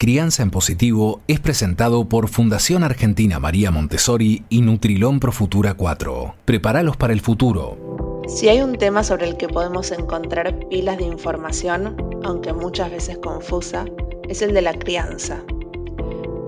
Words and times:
Crianza 0.00 0.42
en 0.42 0.50
Positivo 0.50 1.20
es 1.28 1.40
presentado 1.40 2.08
por 2.08 2.28
Fundación 2.28 2.84
Argentina 2.84 3.38
María 3.38 3.70
Montessori 3.70 4.44
y 4.48 4.62
Nutrilón 4.62 5.20
Pro 5.20 5.30
Futura 5.30 5.74
4. 5.74 6.36
Prepáralos 6.46 6.96
para 6.96 7.12
el 7.12 7.20
futuro. 7.20 8.22
Si 8.26 8.48
hay 8.48 8.62
un 8.62 8.78
tema 8.78 9.04
sobre 9.04 9.28
el 9.28 9.36
que 9.36 9.48
podemos 9.48 9.90
encontrar 9.90 10.58
pilas 10.70 10.96
de 10.96 11.04
información, 11.04 11.96
aunque 12.24 12.54
muchas 12.54 12.90
veces 12.90 13.18
confusa, 13.18 13.84
es 14.26 14.40
el 14.40 14.54
de 14.54 14.62
la 14.62 14.72
crianza. 14.72 15.42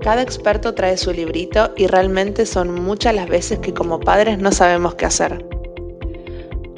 Cada 0.01 0.23
experto 0.23 0.73
trae 0.73 0.97
su 0.97 1.13
librito 1.13 1.73
y 1.77 1.85
realmente 1.85 2.47
son 2.47 2.73
muchas 2.73 3.13
las 3.13 3.29
veces 3.29 3.59
que 3.59 3.71
como 3.71 3.99
padres 3.99 4.39
no 4.39 4.51
sabemos 4.51 4.95
qué 4.95 5.05
hacer. 5.05 5.52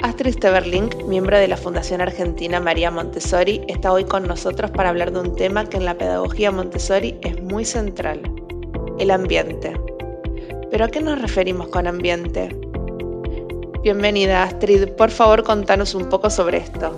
Astrid 0.06 0.34
Steverlink, 0.34 1.02
miembro 1.06 1.36
de 1.36 1.48
la 1.48 1.56
Fundación 1.56 2.00
Argentina 2.00 2.60
María 2.60 2.92
Montessori, 2.92 3.62
está 3.66 3.92
hoy 3.92 4.04
con 4.04 4.24
nosotros 4.28 4.70
para 4.70 4.90
hablar 4.90 5.10
de 5.10 5.18
un 5.18 5.34
tema 5.34 5.68
que 5.68 5.78
en 5.78 5.84
la 5.84 5.98
pedagogía 5.98 6.52
Montessori 6.52 7.18
es 7.22 7.42
muy 7.42 7.64
central, 7.64 8.20
el 9.00 9.10
ambiente. 9.10 9.72
¿Pero 10.70 10.84
a 10.84 10.88
qué 10.88 11.00
nos 11.00 11.20
referimos 11.20 11.66
con 11.70 11.88
ambiente? 11.88 12.50
Bienvenida 13.82 14.44
Astrid, 14.44 14.90
por 14.90 15.10
favor 15.10 15.42
contanos 15.42 15.92
un 15.92 16.08
poco 16.08 16.30
sobre 16.30 16.58
esto. 16.58 16.96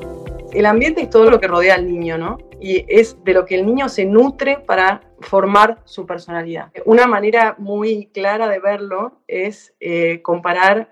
El 0.52 0.66
ambiente 0.66 1.00
es 1.00 1.08
todo 1.08 1.30
lo 1.30 1.40
que 1.40 1.46
rodea 1.46 1.76
al 1.76 1.86
niño, 1.86 2.18
¿no? 2.18 2.36
Y 2.60 2.84
es 2.94 3.16
de 3.24 3.32
lo 3.32 3.46
que 3.46 3.54
el 3.54 3.64
niño 3.64 3.88
se 3.88 4.04
nutre 4.04 4.58
para 4.58 5.00
formar 5.20 5.78
su 5.86 6.04
personalidad. 6.04 6.72
Una 6.84 7.06
manera 7.06 7.54
muy 7.56 8.10
clara 8.12 8.48
de 8.48 8.58
verlo 8.58 9.22
es 9.26 9.72
eh, 9.80 10.20
comparar 10.20 10.90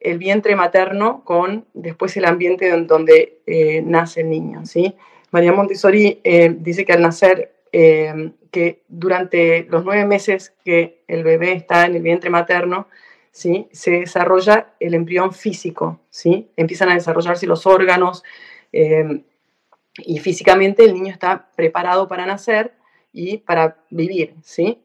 el 0.00 0.18
vientre 0.18 0.56
materno 0.56 1.22
con 1.24 1.66
después 1.74 2.16
el 2.16 2.24
ambiente 2.24 2.70
donde 2.70 3.40
eh, 3.46 3.82
nace 3.82 4.22
el 4.22 4.30
niño. 4.30 4.64
¿sí? 4.64 4.94
María 5.30 5.52
Montessori 5.52 6.20
eh, 6.24 6.54
dice 6.58 6.84
que 6.84 6.94
al 6.94 7.02
nacer, 7.02 7.52
eh, 7.70 8.32
que 8.50 8.82
durante 8.88 9.64
los 9.64 9.84
nueve 9.84 10.06
meses 10.06 10.54
que 10.64 11.02
el 11.06 11.22
bebé 11.22 11.52
está 11.52 11.86
en 11.86 11.94
el 11.94 12.02
vientre 12.02 12.30
materno, 12.30 12.88
¿sí? 13.30 13.68
se 13.72 13.90
desarrolla 13.90 14.72
el 14.80 14.94
embrión 14.94 15.32
físico, 15.32 16.00
¿sí? 16.08 16.48
empiezan 16.56 16.88
a 16.88 16.94
desarrollarse 16.94 17.46
los 17.46 17.66
órganos 17.66 18.24
y 18.72 20.18
físicamente 20.20 20.84
el 20.84 20.94
niño 20.94 21.12
está 21.12 21.50
preparado 21.56 22.08
para 22.08 22.24
nacer 22.24 22.72
y 23.12 23.38
para 23.38 23.76
vivir. 23.90 24.34
¿sí? 24.42 24.80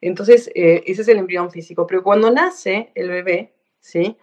Entonces, 0.00 0.50
ese 0.54 1.02
es 1.02 1.08
el 1.08 1.18
embrión 1.18 1.50
físico. 1.50 1.86
Pero 1.86 2.02
cuando 2.02 2.30
nace 2.30 2.90
el 2.94 3.08
bebé, 3.08 3.52
¿sí? 3.80 4.16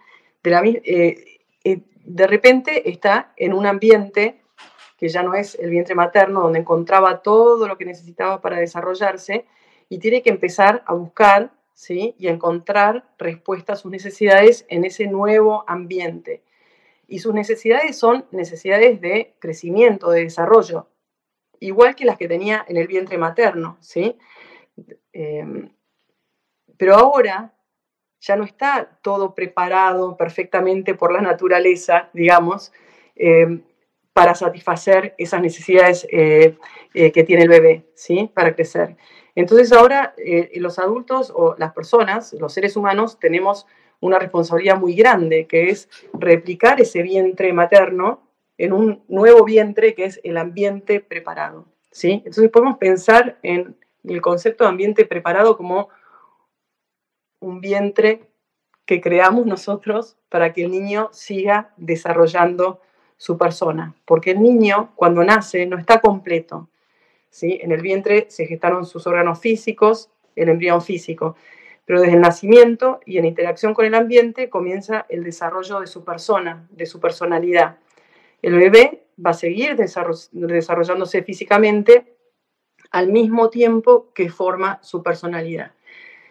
De, 0.50 0.82
eh, 0.84 1.40
eh, 1.64 1.80
de 2.04 2.26
repente 2.26 2.90
está 2.90 3.32
en 3.36 3.52
un 3.52 3.66
ambiente 3.66 4.40
que 4.98 5.08
ya 5.08 5.22
no 5.22 5.34
es 5.34 5.54
el 5.54 5.70
vientre 5.70 5.94
materno, 5.94 6.40
donde 6.40 6.58
encontraba 6.58 7.22
todo 7.22 7.68
lo 7.68 7.78
que 7.78 7.84
necesitaba 7.84 8.40
para 8.40 8.58
desarrollarse, 8.58 9.46
y 9.88 9.98
tiene 9.98 10.22
que 10.22 10.30
empezar 10.30 10.82
a 10.86 10.94
buscar 10.94 11.52
¿sí? 11.72 12.14
y 12.18 12.26
a 12.26 12.32
encontrar 12.32 13.08
respuesta 13.16 13.74
a 13.74 13.76
sus 13.76 13.90
necesidades 13.90 14.66
en 14.68 14.84
ese 14.84 15.06
nuevo 15.06 15.64
ambiente. 15.68 16.42
Y 17.06 17.20
sus 17.20 17.32
necesidades 17.32 17.96
son 17.96 18.26
necesidades 18.32 19.00
de 19.00 19.34
crecimiento, 19.38 20.10
de 20.10 20.24
desarrollo, 20.24 20.88
igual 21.60 21.94
que 21.94 22.04
las 22.04 22.18
que 22.18 22.28
tenía 22.28 22.64
en 22.68 22.76
el 22.76 22.88
vientre 22.88 23.16
materno. 23.16 23.78
¿sí? 23.80 24.18
Em, 25.12 25.70
pero 26.76 26.96
ahora 26.96 27.54
ya 28.20 28.36
no 28.36 28.44
está 28.44 28.98
todo 29.02 29.34
preparado 29.34 30.16
perfectamente 30.16 30.94
por 30.94 31.12
la 31.12 31.20
naturaleza, 31.20 32.10
digamos, 32.12 32.72
eh, 33.16 33.60
para 34.12 34.34
satisfacer 34.34 35.14
esas 35.18 35.40
necesidades 35.40 36.06
eh, 36.10 36.56
eh, 36.94 37.12
que 37.12 37.22
tiene 37.22 37.44
el 37.44 37.48
bebé, 37.48 37.84
¿sí? 37.94 38.30
Para 38.34 38.54
crecer. 38.54 38.96
Entonces 39.36 39.72
ahora 39.72 40.14
los 40.54 40.80
adultos 40.80 41.32
o 41.32 41.54
las 41.56 41.72
personas, 41.72 42.32
los 42.32 42.52
seres 42.52 42.76
humanos, 42.76 43.20
tenemos 43.20 43.66
una 44.00 44.18
responsabilidad 44.18 44.76
muy 44.78 44.94
grande, 44.94 45.46
que 45.46 45.70
es 45.70 45.88
replicar 46.12 46.80
ese 46.80 47.02
vientre 47.02 47.52
materno 47.52 48.20
en 48.56 48.72
un 48.72 49.04
nuevo 49.06 49.44
vientre 49.44 49.94
que 49.94 50.06
es 50.06 50.20
el 50.24 50.36
ambiente 50.36 50.98
preparado, 50.98 51.66
¿sí? 51.92 52.22
Entonces 52.24 52.50
podemos 52.50 52.78
pensar 52.78 53.38
en 53.44 53.76
el 54.02 54.20
concepto 54.20 54.64
de 54.64 54.70
ambiente 54.70 55.04
preparado 55.04 55.56
como 55.56 55.88
un 57.40 57.60
vientre 57.60 58.28
que 58.88 59.00
creamos 59.00 59.46
nosotros 59.46 60.16
para 60.28 60.52
que 60.52 60.64
el 60.64 60.70
niño 60.70 61.10
siga 61.12 61.72
desarrollando 61.76 62.80
su 63.16 63.36
persona. 63.36 63.94
Porque 64.04 64.30
el 64.30 64.42
niño, 64.42 64.92
cuando 64.94 65.22
nace, 65.24 65.66
no 65.66 65.76
está 65.76 66.00
completo. 66.00 66.68
¿sí? 67.28 67.58
En 67.62 67.72
el 67.72 67.82
vientre 67.82 68.26
se 68.30 68.46
gestaron 68.46 68.86
sus 68.86 69.06
órganos 69.06 69.40
físicos, 69.40 70.10
el 70.36 70.48
embrión 70.48 70.80
físico. 70.80 71.36
Pero 71.84 72.00
desde 72.00 72.14
el 72.14 72.20
nacimiento 72.20 73.00
y 73.04 73.18
en 73.18 73.26
interacción 73.26 73.74
con 73.74 73.84
el 73.84 73.94
ambiente 73.94 74.48
comienza 74.48 75.04
el 75.08 75.22
desarrollo 75.22 75.80
de 75.80 75.86
su 75.86 76.04
persona, 76.04 76.66
de 76.70 76.86
su 76.86 77.00
personalidad. 77.00 77.76
El 78.40 78.54
bebé 78.54 79.04
va 79.24 79.30
a 79.30 79.34
seguir 79.34 79.76
desarrollándose 79.76 81.22
físicamente 81.22 82.14
al 82.90 83.08
mismo 83.08 83.50
tiempo 83.50 84.12
que 84.14 84.30
forma 84.30 84.78
su 84.82 85.02
personalidad 85.02 85.72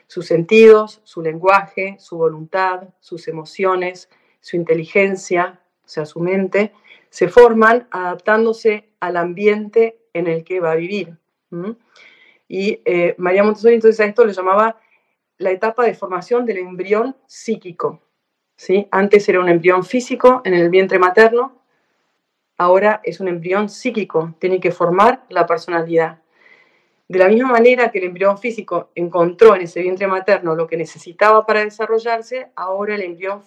sus 0.07 0.25
sentidos, 0.25 1.01
su 1.03 1.21
lenguaje, 1.21 1.97
su 1.99 2.17
voluntad, 2.17 2.89
sus 2.99 3.27
emociones, 3.27 4.09
su 4.39 4.55
inteligencia, 4.55 5.61
o 5.85 5.87
sea, 5.87 6.05
su 6.05 6.19
mente, 6.19 6.73
se 7.09 7.27
forman 7.27 7.87
adaptándose 7.91 8.89
al 8.99 9.17
ambiente 9.17 9.99
en 10.13 10.27
el 10.27 10.43
que 10.43 10.59
va 10.59 10.71
a 10.71 10.75
vivir. 10.75 11.17
Y 12.47 12.81
eh, 12.85 13.15
María 13.17 13.43
Montessori 13.43 13.75
entonces 13.75 13.99
a 13.99 14.05
esto 14.05 14.25
le 14.25 14.33
llamaba 14.33 14.79
la 15.37 15.51
etapa 15.51 15.85
de 15.85 15.93
formación 15.93 16.45
del 16.45 16.57
embrión 16.57 17.15
psíquico. 17.27 18.01
¿sí? 18.55 18.87
Antes 18.91 19.27
era 19.29 19.39
un 19.39 19.49
embrión 19.49 19.83
físico 19.83 20.41
en 20.45 20.53
el 20.53 20.69
vientre 20.69 20.99
materno, 20.99 21.61
ahora 22.57 23.01
es 23.03 23.19
un 23.19 23.27
embrión 23.27 23.69
psíquico, 23.69 24.33
tiene 24.39 24.59
que 24.59 24.71
formar 24.71 25.25
la 25.29 25.45
personalidad. 25.45 26.21
De 27.07 27.19
la 27.19 27.29
misma 27.29 27.49
manera 27.49 27.89
que 27.89 27.99
el 27.99 28.05
embrión 28.05 28.37
físico 28.37 28.89
encontró 28.93 29.55
en 29.55 29.61
ese 29.61 29.81
vientre 29.81 30.07
materno 30.07 30.55
lo 30.55 30.67
que 30.67 30.75
necesitaba 30.75 31.45
para 31.45 31.63
desarrollarse, 31.63 32.47
ahora 32.55 32.95
el 32.95 33.01
embrión 33.01 33.41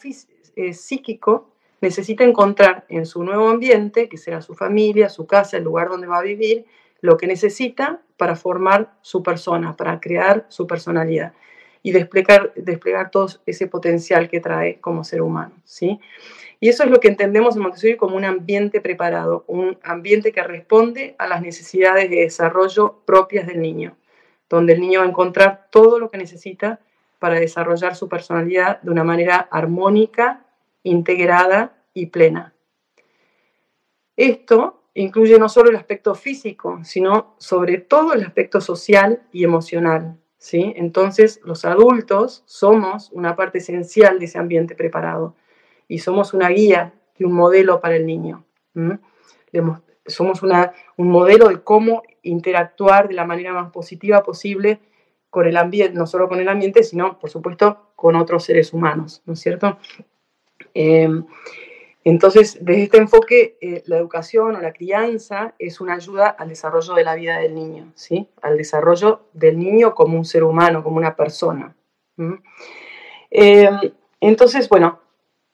eh, 0.56 0.72
psíquico 0.72 1.50
necesita 1.82 2.25
encontrar 2.25 2.84
en 2.88 3.04
su 3.04 3.22
nuevo 3.22 3.49
ambiente, 3.49 4.09
que 4.09 4.16
será 4.16 4.41
su 4.41 4.54
familia, 4.54 5.09
su 5.09 5.26
casa, 5.26 5.59
el 5.59 5.65
lugar 5.65 5.88
donde 5.88 6.06
va 6.06 6.19
a 6.19 6.22
vivir, 6.22 6.65
lo 7.00 7.16
que 7.16 7.26
necesita 7.26 8.00
para 8.16 8.37
formar 8.37 8.94
su 9.03 9.22
persona, 9.22 9.76
para 9.76 10.00
crear 10.00 10.47
su 10.49 10.66
personalidad 10.66 11.32
y 11.82 11.93
desplegar, 11.93 12.53
desplegar 12.54 13.10
todo 13.10 13.28
ese 13.47 13.66
potencial 13.66 14.28
que 14.28 14.41
trae 14.41 14.81
como 14.81 15.04
ser 15.04 15.22
humano. 15.22 15.54
¿sí? 15.65 15.99
Y 16.62 16.69
eso 16.69 16.84
es 16.84 16.91
lo 16.91 17.00
que 17.00 17.09
entendemos 17.09 17.56
en 17.56 17.62
Montessori 17.62 17.97
como 17.97 18.16
un 18.16 18.26
ambiente 18.26 18.82
preparado, 18.82 19.44
un 19.47 19.78
ambiente 19.82 20.31
que 20.31 20.43
responde 20.43 21.15
a 21.19 21.26
las 21.26 21.41
necesidades 21.41 22.10
de 22.10 22.16
desarrollo 22.16 23.00
propias 23.06 23.47
del 23.47 23.62
niño, 23.62 23.97
donde 24.50 24.75
el 24.75 24.81
niño 24.81 25.00
va 25.00 25.06
a 25.06 25.09
encontrar 25.09 25.69
todo 25.70 25.99
lo 25.99 26.10
que 26.10 26.19
necesita 26.19 26.81
para 27.19 27.41
desarrollar 27.41 27.97
su 27.97 28.10
personalidad 28.10 28.81
de 28.82 28.91
una 28.91 29.04
manera 29.04 29.49
armónica, 29.50 30.44
integrada 30.82 31.82
y 31.94 32.06
plena. 32.06 32.54
Esto 34.16 34.82
incluye 34.93 35.38
no 35.38 35.49
solo 35.49 35.70
el 35.70 35.76
aspecto 35.76 36.15
físico, 36.15 36.81
sino 36.84 37.37
sobre 37.38 37.78
todo 37.78 38.12
el 38.12 38.22
aspecto 38.22 38.60
social 38.60 39.22
y 39.32 39.44
emocional. 39.44 40.19
¿sí? 40.37 40.75
Entonces, 40.76 41.41
los 41.43 41.65
adultos 41.65 42.43
somos 42.44 43.10
una 43.12 43.34
parte 43.34 43.59
esencial 43.59 44.19
de 44.19 44.26
ese 44.26 44.38
ambiente 44.38 44.75
preparado 44.75 45.37
y 45.90 45.98
somos 45.98 46.32
una 46.34 46.48
guía 46.48 46.94
y 47.18 47.24
un 47.24 47.32
modelo 47.32 47.80
para 47.80 47.96
el 47.96 48.06
niño. 48.06 48.44
Somos 50.06 50.40
un 50.40 51.08
modelo 51.10 51.48
de 51.48 51.62
cómo 51.62 52.04
interactuar 52.22 53.08
de 53.08 53.14
la 53.14 53.26
manera 53.26 53.52
más 53.52 53.72
positiva 53.72 54.22
posible 54.22 54.78
con 55.31 55.48
el 55.48 55.56
ambiente, 55.56 55.98
no 55.98 56.06
solo 56.06 56.28
con 56.28 56.38
el 56.38 56.48
ambiente, 56.48 56.84
sino, 56.84 57.19
por 57.19 57.28
supuesto, 57.28 57.90
con 57.96 58.14
otros 58.14 58.44
seres 58.44 58.72
humanos, 58.72 59.22
¿no 59.26 59.32
es 59.32 59.40
cierto? 59.40 59.78
Em, 60.75 61.26
entonces, 62.04 62.58
desde 62.60 62.84
este 62.84 62.98
enfoque, 62.98 63.58
eh, 63.60 63.82
la 63.86 63.98
educación 63.98 64.54
o 64.54 64.60
la 64.60 64.72
crianza 64.72 65.54
es 65.58 65.81
una 65.81 65.94
ayuda 65.94 66.28
al 66.28 66.50
desarrollo 66.50 66.94
de 66.94 67.04
la 67.04 67.16
vida 67.16 67.38
del 67.38 67.56
niño, 67.56 67.90
¿sí? 67.96 68.28
Al 68.43 68.56
desarrollo 68.56 69.22
del 69.32 69.58
niño 69.58 69.96
como 69.96 70.16
un 70.16 70.25
ser 70.25 70.44
humano, 70.44 70.84
como 70.84 70.98
una 70.98 71.16
persona. 71.16 71.75
Em, 73.31 73.81
entonces, 74.20 74.69
bueno, 74.69 75.00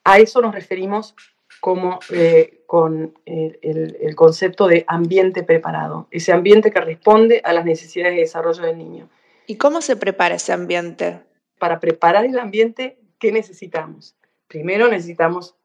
a 0.07 0.19
eso 0.19 0.41
nos 0.41 0.55
referimos 0.55 1.15
como 1.59 1.99
eh, 2.11 2.63
con 2.65 3.13
el, 3.25 4.15
concepto 4.15 4.67
de 4.67 4.85
ambiente 4.87 5.43
preparado, 5.43 6.07
ese 6.11 6.31
ambiente 6.31 6.71
que 6.71 6.79
responde 6.79 7.41
a 7.43 7.51
las 7.51 7.65
necesidades 7.65 8.15
de 8.15 8.21
desarrollo 8.21 8.63
del 8.63 8.77
niño. 8.77 9.09
¿Y 9.47 9.57
cómo 9.57 9.81
se 9.81 9.97
prepara 9.97 10.35
ese 10.35 10.53
ambiente? 10.53 11.19
Para 11.59 11.81
preparar 11.81 12.25
el 12.25 12.39
ambiente, 12.39 12.97
¿qué 13.19 13.33
necesitamos? 13.33 14.15
Primero 14.47 14.87
necesitamos 14.87 15.55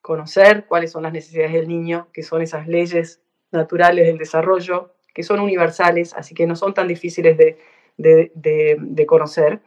conocer 0.00 0.64
cuáles 0.66 0.92
son 0.92 1.02
las 1.02 1.12
necesidades 1.12 1.52
del 1.52 1.68
niño, 1.68 2.08
que 2.14 2.22
son 2.22 2.40
esas 2.40 2.66
leyes 2.68 3.20
naturales 3.50 4.06
del 4.06 4.16
desarrollo 4.16 4.94
que 5.12 5.22
son 5.22 5.40
universales, 5.40 6.14
así 6.14 6.34
que 6.34 6.46
no 6.46 6.56
son 6.56 6.72
tan 6.72 6.88
difíciles 6.88 7.36
de, 7.36 7.58
de, 7.98 9.06
conocer. 9.06 9.60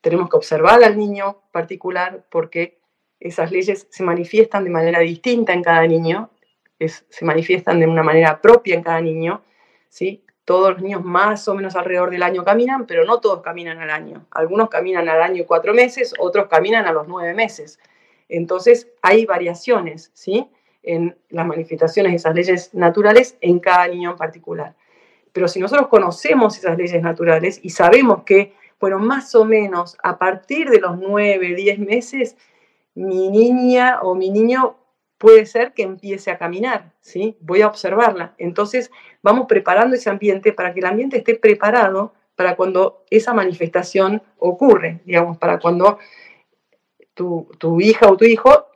Tenemos 0.00 0.28
que 0.28 0.36
observar 0.36 0.82
al 0.82 0.98
niño 0.98 1.42
particular 1.52 2.24
porque 2.30 2.78
esas 3.24 3.50
leyes 3.50 3.86
se 3.90 4.02
manifiestan 4.02 4.64
de 4.64 4.70
manera 4.70 5.00
distinta 5.00 5.54
en 5.54 5.62
cada 5.62 5.86
niño, 5.86 6.30
se 6.78 7.24
manifiestan 7.24 7.80
de 7.80 7.86
una 7.86 8.02
manera 8.02 8.40
propia 8.40 8.74
en 8.74 8.82
cada 8.82 9.00
niño, 9.00 9.42
¿sí? 9.88 10.22
Todos 10.44 10.74
los 10.74 10.82
niños 10.82 11.02
más 11.02 11.48
o 11.48 11.54
menos 11.54 11.74
alrededor 11.74 12.10
del 12.10 12.22
año 12.22 12.44
caminan, 12.44 12.86
pero 12.86 13.06
no 13.06 13.20
todos 13.20 13.40
caminan 13.40 13.78
al 13.78 13.88
año. 13.88 14.26
Algunos 14.30 14.68
caminan 14.68 15.08
al 15.08 15.22
año 15.22 15.40
y 15.40 15.46
cuatro 15.46 15.72
meses, 15.72 16.12
otros 16.18 16.48
caminan 16.48 16.84
a 16.84 16.92
los 16.92 17.08
nueve 17.08 17.32
meses. 17.32 17.80
Entonces 18.28 18.88
hay 19.00 19.24
variaciones, 19.24 20.10
¿sí? 20.12 20.50
En 20.82 21.16
las 21.30 21.46
manifestaciones 21.46 22.12
de 22.12 22.16
esas 22.16 22.34
leyes 22.34 22.74
naturales 22.74 23.38
en 23.40 23.58
cada 23.58 23.88
niño 23.88 24.10
en 24.10 24.16
particular. 24.18 24.74
Pero 25.32 25.48
si 25.48 25.60
nosotros 25.60 25.88
conocemos 25.88 26.58
esas 26.58 26.76
leyes 26.76 27.02
naturales 27.02 27.58
y 27.62 27.70
sabemos 27.70 28.24
que, 28.24 28.52
bueno, 28.78 28.98
más 28.98 29.34
o 29.34 29.46
menos 29.46 29.96
a 30.02 30.18
partir 30.18 30.68
de 30.68 30.78
los 30.78 30.98
9, 30.98 31.54
10 31.54 31.78
meses, 31.78 32.36
mi 32.94 33.30
niña 33.30 34.00
o 34.02 34.14
mi 34.14 34.30
niño 34.30 34.76
puede 35.18 35.46
ser 35.46 35.72
que 35.72 35.82
empiece 35.82 36.30
a 36.30 36.38
caminar, 36.38 36.92
¿sí? 37.00 37.36
Voy 37.40 37.62
a 37.62 37.68
observarla. 37.68 38.34
Entonces, 38.38 38.90
vamos 39.22 39.46
preparando 39.48 39.96
ese 39.96 40.10
ambiente 40.10 40.52
para 40.52 40.74
que 40.74 40.80
el 40.80 40.86
ambiente 40.86 41.18
esté 41.18 41.36
preparado 41.36 42.12
para 42.36 42.56
cuando 42.56 43.04
esa 43.10 43.32
manifestación 43.32 44.22
ocurre, 44.38 45.00
digamos, 45.04 45.38
para 45.38 45.58
cuando 45.58 45.98
tu, 47.14 47.80
hija 47.80 48.10
o 48.10 48.16
tu 48.16 48.24
hijo 48.24 48.66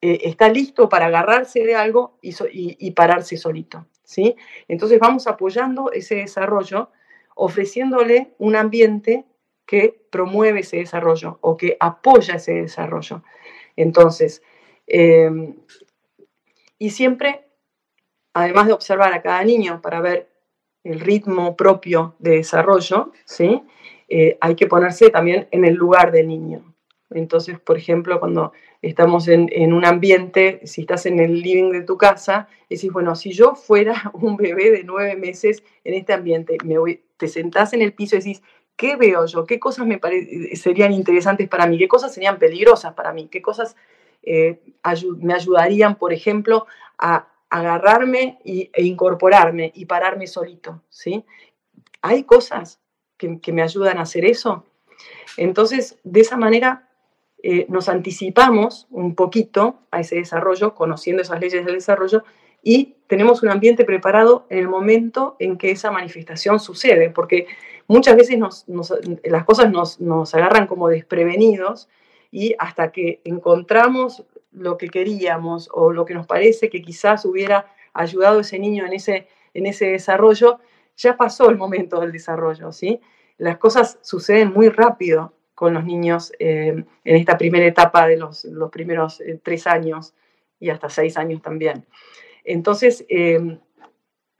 eh, 0.00 0.20
está 0.22 0.48
listo 0.48 0.88
para 0.88 1.06
agarrarse 1.06 1.64
de 1.64 1.74
algo 1.74 2.18
y, 2.22 2.34
y 2.52 2.90
pararse 2.92 3.36
solito. 3.36 3.86
¿sí? 4.04 4.36
Entonces 4.68 4.98
vamos 4.98 5.26
apoyando 5.26 5.90
ese 5.92 6.14
desarrollo, 6.16 6.90
ofreciéndole 7.34 8.34
un 8.38 8.56
ambiente 8.56 9.26
que 9.66 10.06
promueve 10.10 10.60
ese 10.60 10.78
desarrollo 10.78 11.38
o 11.40 11.56
que 11.56 11.76
apoya 11.80 12.36
ese 12.36 12.54
desarrollo. 12.54 13.22
Entonces, 13.76 14.42
em, 14.86 15.56
y 16.78 16.90
siempre, 16.90 17.46
además 18.32 18.66
de 18.66 18.72
observar 18.72 19.12
a 19.12 19.22
cada 19.22 19.42
niño 19.44 19.80
para 19.82 20.00
ver 20.00 20.28
el 20.84 21.00
ritmo 21.00 21.56
propio 21.56 22.14
de 22.18 22.36
desarrollo, 22.36 23.12
¿sí? 23.24 23.62
Eh, 24.08 24.38
hay 24.40 24.54
que 24.54 24.66
ponerse 24.66 25.10
también 25.10 25.48
en 25.50 25.64
el 25.64 25.74
lugar 25.74 26.12
del 26.12 26.28
niño. 26.28 26.76
Entonces, 27.10 27.58
por 27.58 27.76
ejemplo, 27.76 28.18
cuando 28.20 28.52
estamos 28.82 29.28
en, 29.28 29.72
un 29.72 29.84
ambiente, 29.84 30.60
si 30.64 30.82
estás 30.82 31.06
en 31.06 31.20
el 31.20 31.40
living 31.40 31.70
de 31.70 31.82
tu 31.82 31.96
casa, 31.96 32.48
decís, 32.68 32.92
bueno, 32.92 33.14
si 33.14 33.32
yo 33.32 33.54
fuera 33.54 34.10
un 34.14 34.36
bebé 34.36 34.70
de 34.70 34.84
nueve 34.84 35.16
meses 35.16 35.62
en 35.84 35.94
este 35.94 36.12
ambiente, 36.12 36.56
me 36.64 36.76
te 37.16 37.28
sentás 37.28 37.72
en 37.72 37.82
el 37.82 37.94
piso 37.94 38.16
y 38.16 38.18
decís, 38.18 38.42
¿qué 38.76 38.96
veo 38.96 39.26
yo? 39.26 39.46
¿Qué 39.46 39.58
cosas 39.58 39.86
me 39.86 40.00
serían 40.54 40.92
interesantes 40.92 41.48
para 41.48 41.66
mí? 41.66 41.78
¿Qué 41.78 41.88
cosas 41.88 42.12
serían 42.14 42.38
peligrosas 42.38 42.94
para 42.94 43.12
mí? 43.12 43.28
¿Qué 43.28 43.42
cosas 43.42 43.76
eh, 44.22 44.60
me 45.18 45.34
ayudarían, 45.34 45.96
por 45.96 46.12
ejemplo, 46.12 46.66
a 46.98 47.28
agarrarme 47.48 48.38
y, 48.44 48.70
e 48.72 48.84
incorporarme 48.84 49.72
y 49.74 49.86
pararme 49.86 50.26
solito? 50.26 50.82
¿sí? 50.88 51.24
¿Hay 52.02 52.24
cosas 52.24 52.80
que, 53.16 53.40
que 53.40 53.52
me 53.52 53.62
ayudan 53.62 53.98
a 53.98 54.02
hacer 54.02 54.24
eso? 54.24 54.64
Entonces, 55.36 55.98
de 56.04 56.20
esa 56.20 56.36
manera 56.36 56.86
eh, 57.42 57.66
nos 57.68 57.88
anticipamos 57.88 58.86
un 58.90 59.14
poquito 59.14 59.78
a 59.90 60.00
ese 60.00 60.16
desarrollo, 60.16 60.74
conociendo 60.74 61.22
esas 61.22 61.40
leyes 61.40 61.64
del 61.64 61.76
desarrollo, 61.76 62.24
y 62.68 62.96
tenemos 63.06 63.44
un 63.44 63.50
ambiente 63.50 63.84
preparado 63.84 64.44
en 64.50 64.58
el 64.58 64.66
momento 64.66 65.36
en 65.38 65.56
que 65.56 65.70
esa 65.70 65.92
manifestación 65.92 66.58
sucede, 66.58 67.10
porque 67.10 67.46
muchas 67.86 68.16
veces 68.16 68.40
las 69.22 69.44
cosas 69.44 69.70
nos, 69.70 70.34
agarran 70.34 70.66
como 70.66 70.88
desprevenidos 70.88 71.88
y 72.32 72.56
hasta 72.58 72.90
que 72.90 73.20
encontramos 73.22 74.24
lo 74.50 74.78
que 74.78 74.88
queríamos 74.88 75.68
o 75.72 75.92
lo 75.92 76.04
que 76.04 76.14
nos 76.14 76.26
parece 76.26 76.68
que 76.68 76.82
quizás 76.82 77.24
hubiera 77.24 77.72
ayudado 77.94 78.38
a 78.38 78.40
ese 78.40 78.58
niño 78.58 78.84
en 78.84 78.94
ese, 78.94 79.28
en 79.54 79.66
ese 79.66 79.86
desarrollo, 79.86 80.58
ya 80.96 81.16
pasó 81.16 81.48
el 81.50 81.56
momento 81.56 82.00
del 82.00 82.10
desarrollo, 82.10 82.72
¿sí? 82.72 83.00
Las 83.38 83.58
cosas 83.58 84.00
suceden 84.02 84.52
muy 84.52 84.70
rápido 84.70 85.34
con 85.54 85.72
los 85.72 85.84
niños 85.84 86.32
eh, 86.40 86.82
en 87.04 87.16
esta 87.16 87.38
primera 87.38 87.64
etapa 87.64 88.08
de 88.08 88.16
los, 88.16 88.44
primeros 88.72 89.20
eh, 89.20 89.38
tres 89.40 89.68
años 89.68 90.14
y 90.58 90.70
hasta 90.70 90.88
seis 90.88 91.16
años 91.16 91.40
también. 91.42 91.86
Entonces, 92.46 93.04
eh, 93.08 93.58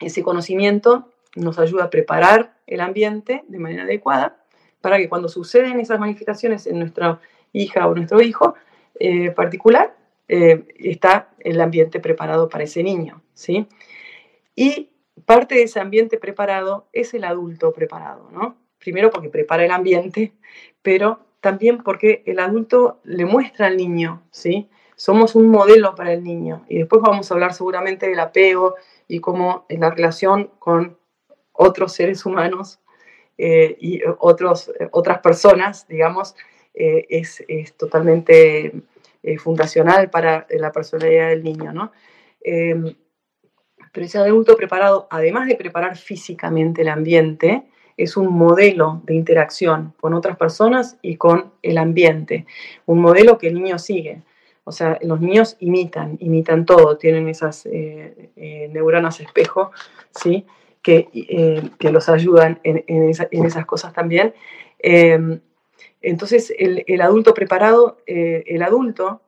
ese 0.01 0.23
conocimiento 0.23 1.13
nos 1.35 1.59
ayuda 1.59 1.85
a 1.85 1.91
preparar 1.91 2.57
el 2.67 2.81
ambiente 2.81 3.45
de 3.49 3.59
manera 3.59 3.83
adecuada 3.83 4.43
para 4.81 4.99
que 4.99 5.09
cuando 5.09 5.29
suceden 5.29 5.81
esas 5.81 6.01
manifestaciones 6.01 6.67
en 6.67 6.79
nuestra 6.79 7.21
hija 7.53 7.87
o 7.87 7.95
nuestro 7.95 8.21
hijo 8.23 8.55
particular, 9.35 9.95
está 10.27 11.31
el 11.41 11.61
ambiente 11.61 12.01
preparado 12.01 12.49
para 12.49 12.65
ese 12.65 12.83
niño. 12.83 13.23
¿sí? 13.35 13.67
Y 14.55 14.91
parte 15.27 15.57
de 15.57 15.65
ese 15.65 15.81
ambiente 15.81 16.19
preparado 16.19 16.89
es 16.93 17.13
el 17.13 17.25
adulto 17.25 17.73
preparado, 17.73 18.31
¿no? 18.31 18.57
primero 18.79 19.11
porque 19.11 19.29
prepara 19.29 19.65
el 19.65 19.73
ambiente, 19.73 20.33
pero 20.83 21.19
también 21.41 21.83
porque 21.83 22.23
el 22.27 22.39
adulto 22.39 23.01
le 23.05 23.25
muestra 23.25 23.67
al 23.67 23.77
niño, 23.77 24.23
¿sí? 24.31 24.69
Somos 24.97 25.35
un 25.35 25.49
modelo 25.49 25.95
para 25.95 26.13
el 26.13 26.25
niño. 26.25 26.65
Y 26.69 26.79
después 26.79 27.03
vamos 27.03 27.31
a 27.31 27.35
hablar 27.35 27.53
seguramente 27.53 28.09
del 28.09 28.19
apego 28.19 28.75
y 29.07 29.21
cómo 29.21 29.67
en 29.69 29.81
la 29.81 29.91
relación 29.91 30.51
con 30.59 30.99
otros 31.53 31.93
seres 31.93 32.27
humanos 32.27 32.81
eh, 33.39 33.77
y 33.79 34.01
otros, 34.19 34.73
otras 34.93 35.19
personas, 35.19 35.87
digamos, 35.87 36.35
eh, 36.75 37.07
es, 37.11 37.45
totalmente 37.77 38.73
eh, 39.23 39.39
fundacional 39.39 40.11
para 40.11 40.47
la 40.51 40.73
personalidad 40.73 41.29
del 41.29 41.45
niño, 41.45 41.73
¿no? 41.73 41.93
Em, 42.41 42.95
pero 43.93 44.07
ese 44.07 44.19
adulto 44.19 44.57
preparado, 44.57 45.07
además 45.11 45.47
de 45.49 45.57
preparar 45.57 45.97
físicamente 45.97 46.83
el 46.83 46.89
ambiente, 46.89 47.65
es 47.97 48.17
un 48.17 48.31
modelo 48.31 49.01
de 49.05 49.15
interacción 49.15 49.95
con 50.01 50.13
otras 50.13 50.37
personas 50.37 50.99
y 51.01 51.17
con 51.17 51.53
el 51.63 51.79
ambiente, 51.79 52.47
un 52.85 53.01
modelo 53.01 53.39
que 53.39 53.49
el 53.49 53.55
niño 53.55 53.79
sigue. 53.79 54.23
O 54.69 54.73
sea, 54.73 54.99
los 55.03 55.21
niños 55.21 55.57
imitan, 55.61 56.17
imitan 56.19 56.67
todo, 56.67 56.99
tienen 56.99 57.29
esas 57.29 57.67
eh, 57.67 58.31
eh, 58.35 58.69
neuronas 58.73 59.21
espejo, 59.21 59.71
¿sí? 60.11 60.45
Que, 60.83 61.09
eh, 61.15 61.71
que 61.79 61.93
los 61.93 62.09
ayudan 62.09 62.59
en, 62.65 62.85
esas 63.45 63.65
cosas 63.65 63.93
también. 63.93 64.35
Em, 64.81 65.39
entonces, 66.03 66.53
el, 66.59 66.83
el, 66.89 67.01
adulto 67.01 67.33
preparado, 67.33 67.99
el 68.07 68.61
adulto 68.61 69.21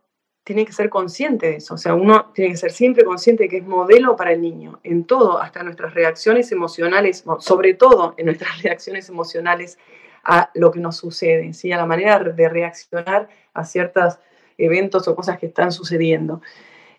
tiene 0.42 0.66
que 0.66 0.72
ser 0.72 0.90
consciente 0.90 1.46
de 1.46 1.56
eso, 1.58 1.74
o 1.74 1.78
sea, 1.78 1.94
uno 1.94 2.32
tiene 2.34 2.50
que 2.50 2.56
ser 2.56 2.72
siempre 2.72 3.04
consciente 3.04 3.44
de 3.44 3.48
que 3.48 3.58
es 3.58 3.66
modelo 3.66 4.16
para 4.16 4.32
el 4.32 4.40
niño, 4.40 4.80
en 4.82 5.04
todo, 5.04 5.40
hasta 5.40 5.62
nuestras 5.62 5.94
reacciones 5.94 6.50
emocionales, 6.50 7.24
sobre 7.38 7.74
todo 7.74 8.14
en 8.16 8.26
nuestras 8.26 8.60
reacciones 8.64 9.08
emocionales 9.08 9.78
a 10.24 10.50
lo 10.54 10.72
que 10.72 10.80
nos 10.80 10.96
sucede, 10.96 11.52
¿sí? 11.52 11.70
a 11.70 11.76
la 11.76 11.86
manera 11.86 12.18
de 12.18 12.48
reaccionar 12.48 13.28
a 13.54 13.64
ciertos 13.64 14.18
eventos 14.58 15.08
o 15.08 15.16
cosas 15.16 15.38
que 15.38 15.46
están 15.46 15.72
sucediendo. 15.72 16.42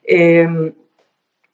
Em, 0.04 0.74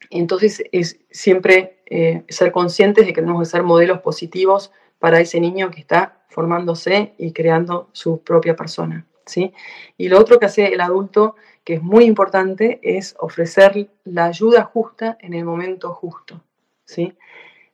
entonces, 0.10 0.64
es 0.72 1.00
siempre 1.12 1.82
eh, 1.88 2.24
ser 2.30 2.52
conscientes 2.52 3.06
de 3.06 3.14
que 3.14 3.22
tenemos 3.22 3.42
que 3.42 3.52
ser 3.52 3.64
modelos 3.64 4.00
positivos 4.00 4.72
para 5.00 5.20
ese 5.20 5.40
niño 5.40 5.72
que 5.72 5.82
está 5.82 6.20
formándose 6.30 7.14
y 7.18 7.34
creando 7.34 7.90
su 7.92 8.22
propia 8.22 8.56
persona. 8.56 9.06
¿sí? 9.26 9.54
Y 9.98 10.10
lo 10.10 10.20
otro 10.20 10.40
que 10.40 10.46
hace 10.46 10.68
el 10.68 10.82
adulto 10.82 11.36
que 11.66 11.74
es 11.74 11.82
muy 11.82 12.06
importante, 12.06 12.80
es 12.84 13.16
ofrecer 13.20 13.90
la 14.04 14.26
ayuda 14.26 14.64
justa 14.64 15.18
en 15.20 15.34
el 15.34 15.44
momento 15.44 15.94
justo. 15.94 16.42
¿sí? 16.86 17.18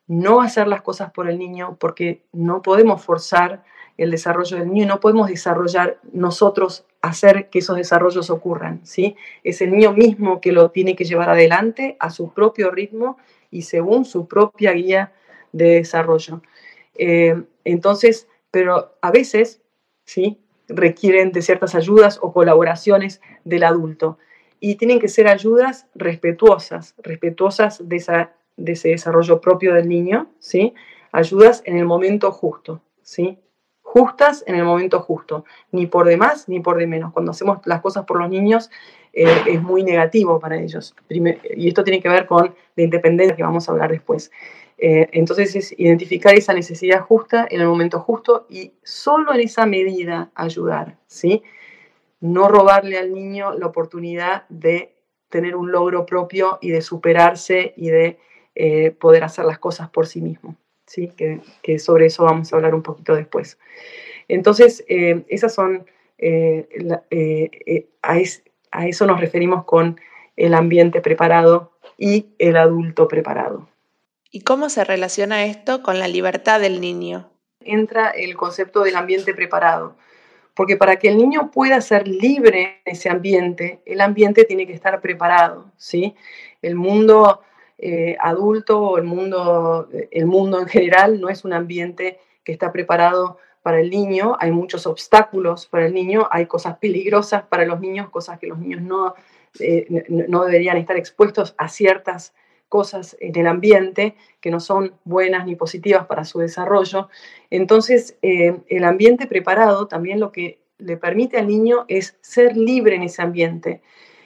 No 0.08 0.42
hacer 0.42 0.68
las 0.68 0.82
cosas 0.82 1.12
por 1.12 1.30
el 1.30 1.38
niño 1.38 1.76
porque 1.78 2.24
no 2.32 2.62
podemos 2.62 3.04
forzar 3.04 3.64
el 3.98 4.10
desarrollo 4.10 4.58
del 4.58 4.72
niño, 4.72 4.88
no 4.88 5.02
podemos 5.02 5.28
desarrollar 5.28 6.00
nosotros, 6.14 6.86
hacer 7.02 7.50
que 7.50 7.60
esos 7.60 7.78
desarrollos 7.78 8.30
ocurran. 8.30 8.82
¿sí? 8.84 9.16
Es 9.44 9.62
el 9.62 9.72
niño 9.72 9.94
mismo 9.94 10.42
que 10.42 10.52
lo 10.52 10.72
tiene 10.72 10.96
que 10.96 11.06
llevar 11.06 11.30
adelante 11.30 11.98
a 12.00 12.10
su 12.10 12.34
propio 12.34 12.72
ritmo 12.72 13.18
y 13.50 13.64
según 13.64 14.06
su 14.06 14.28
propia 14.28 14.72
guía 14.74 15.14
de 15.52 15.76
desarrollo. 15.76 16.42
Eh, 16.96 17.42
entonces, 17.64 18.28
pero 18.52 18.96
a 19.02 19.12
veces, 19.12 19.62
¿sí? 20.06 20.40
requieren 20.76 21.32
de 21.32 21.42
ciertas 21.42 21.76
ayudas 21.76 22.20
o 22.22 22.34
colaboraciones 22.34 23.22
del 23.44 23.64
adulto. 23.64 24.18
Y 24.60 24.76
tienen 24.76 25.00
que 25.00 25.08
ser 25.08 25.28
ayudas 25.28 25.88
respetuosas, 25.96 26.96
respetuosas 27.00 27.88
de, 27.88 27.96
esa, 27.96 28.34
de 28.58 28.74
ese 28.74 28.90
desarrollo 28.90 29.42
propio 29.42 29.74
del 29.74 29.90
niño, 29.90 30.30
¿sí? 30.40 30.74
Ayudas 31.12 31.64
en 31.66 31.78
el 31.78 31.86
momento 31.86 32.32
justo, 32.32 32.82
¿sí? 33.02 33.40
Justas 33.94 34.46
en 34.48 34.56
el 34.56 34.64
momento 34.64 35.02
justo, 35.02 35.44
ni 35.74 35.86
por 35.86 36.08
de 36.08 36.16
más 36.16 36.48
ni 36.48 36.62
por 36.62 36.78
de 36.78 36.88
menos. 36.88 37.12
Cuando 37.12 37.32
hacemos 37.32 37.58
las 37.66 37.82
cosas 37.82 38.06
por 38.06 38.18
los 38.20 38.30
niños 38.30 38.70
eh, 39.12 39.26
es 39.48 39.62
muy 39.62 39.84
negativo 39.84 40.40
para 40.40 40.58
ellos. 40.58 40.96
y 41.10 41.68
esto 41.68 41.84
tiene 41.84 42.02
que 42.02 42.08
ver 42.08 42.26
con 42.26 42.56
la 42.78 42.84
independencia 42.84 43.36
que 43.36 43.44
vamos 43.44 43.68
a 43.68 43.74
hablar 43.74 43.92
después. 43.92 44.32
Eh, 44.78 45.10
entonces 45.12 45.58
es 45.58 45.78
identificar 45.78 46.34
esa 46.36 46.54
necesidad 46.54 47.02
justa 47.02 47.46
en 47.52 47.60
el 47.60 47.68
momento 47.68 48.00
justo 48.00 48.46
y 48.50 48.72
solo 48.82 49.34
en 49.34 49.42
esa 49.42 49.66
medida 49.66 50.32
ayudar, 50.36 50.98
¿sí? 51.08 51.44
No 52.22 52.48
robarle 52.48 52.98
al 52.98 53.14
niño 53.14 53.52
la 53.56 53.66
oportunidad 53.66 54.48
de 54.48 54.96
tener 55.28 55.58
un 55.58 55.70
logro 55.74 56.06
propio 56.06 56.60
y 56.62 56.70
de 56.70 56.82
superarse 56.82 57.74
y 57.76 57.90
de 57.90 58.20
eh, 58.56 58.92
poder 58.92 59.26
hacer 59.26 59.44
las 59.44 59.60
cosas 59.60 59.90
por 59.90 60.08
sí 60.08 60.22
mismo, 60.22 60.56
¿sí? 60.92 61.10
Que, 61.62 61.80
sobre 61.80 62.08
eso 62.08 62.26
vamos 62.26 62.52
a 62.52 62.56
hablar 62.58 62.76
un 62.76 62.84
poquito 62.84 63.16
después. 63.16 63.58
Entonces, 64.28 64.84
eh, 64.90 65.24
esas 65.30 65.54
son, 65.54 65.86
a, 68.02 68.20
a 68.72 68.88
eso 68.88 69.06
nos 69.06 69.20
referimos 69.20 69.64
con 69.66 70.00
el 70.36 70.54
ambiente 70.54 71.02
preparado 71.02 71.72
y 71.98 72.28
el 72.40 72.58
adulto 72.58 73.08
preparado. 73.08 73.70
¿Y 74.32 74.42
cómo 74.42 74.70
se 74.70 74.84
relaciona 74.84 75.46
esto 75.46 75.82
con 75.82 76.00
la 76.00 76.08
libertad 76.08 76.60
del 76.60 76.82
niño? 76.82 77.30
Entra 77.62 78.10
el 78.10 78.36
concepto 78.36 78.84
del 78.84 78.96
ambiente 78.96 79.34
preparado, 79.34 79.96
porque 80.56 80.78
para 80.78 80.98
que 80.98 81.10
el 81.10 81.18
niño 81.18 81.52
pueda 81.52 81.80
ser 81.80 82.08
libre 82.08 82.82
en 82.86 82.94
ese 82.94 83.10
ambiente, 83.10 83.82
el 83.86 84.02
ambiente 84.02 84.46
tiene 84.46 84.66
que 84.68 84.74
estar 84.74 85.00
preparado, 85.00 85.72
¿sí? 85.78 86.16
El 86.62 86.76
mundo 86.76 87.42
eh, 87.82 88.16
adulto 88.20 88.80
o 88.80 88.98
el 88.98 89.04
mundo, 89.04 89.90
el 90.12 90.26
mundo 90.26 90.60
en 90.60 90.68
general 90.68 91.20
no 91.20 91.30
es 91.30 91.44
un 91.44 91.54
ambiente 91.54 92.20
que 92.44 92.52
está 92.52 92.72
preparado 92.72 93.38
para 93.62 93.80
el 93.80 93.90
niño, 93.90 94.38
hay 94.40 94.52
muchos 94.52 94.88
obstáculos 94.88 95.68
para 95.68 95.86
el 95.86 95.94
niño, 95.94 96.28
hay 96.32 96.46
cosas 96.46 96.78
peligrosas 96.78 97.44
para 97.44 97.66
los 97.66 97.80
niños, 97.80 98.10
cosas 98.10 98.40
que 98.40 98.48
los 98.48 98.58
niños 98.58 98.82
no, 98.82 99.14
eh, 99.60 100.06
no 100.10 100.46
deberían 100.46 100.78
estar 100.78 100.98
expuestos 100.98 101.54
a 101.58 101.68
ciertas 101.68 102.34
cosas 102.70 103.18
en 103.20 103.38
el 103.38 103.48
ambiente 103.48 104.16
que 104.40 104.50
no 104.50 104.60
son 104.60 104.94
buenas 105.04 105.46
ni 105.46 105.56
positivas 105.56 106.06
para 106.06 106.24
su 106.24 106.40
desarrollo. 106.40 107.10
Entonces, 107.50 108.18
eh, 108.22 108.58
el 108.68 108.86
ambiente 108.86 109.28
preparado 109.28 109.88
también 109.88 110.20
lo 110.20 110.32
que 110.32 110.60
le 110.78 110.98
permite 110.98 111.38
al 111.38 111.48
niño 111.48 111.86
es 111.88 112.18
ser 112.22 112.56
libre 112.56 112.96
en 112.96 113.04
ese 113.04 113.22
ambiente. 113.22 113.82